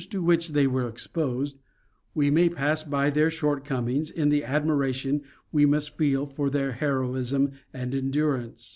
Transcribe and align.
to 0.09 0.19
which 0.23 0.47
they 0.53 0.65
were 0.65 0.87
exposed, 0.87 1.59
we 2.15 2.31
may 2.31 2.49
pass 2.49 2.83
by 2.83 3.11
their 3.11 3.29
shortcomings 3.29 4.09
in 4.09 4.29
the 4.29 4.43
admiration 4.43 5.21
we 5.51 5.63
must 5.63 5.95
feel 5.95 6.25
for 6.25 6.49
their 6.49 6.71
heroism 6.71 7.51
and 7.71 7.93
endurance. 7.93 8.67